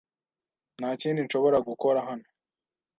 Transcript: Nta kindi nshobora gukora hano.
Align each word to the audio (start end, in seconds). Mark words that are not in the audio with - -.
Nta 0.79 0.89
kindi 1.01 1.19
nshobora 1.25 1.57
gukora 1.69 1.99
hano. 2.07 2.27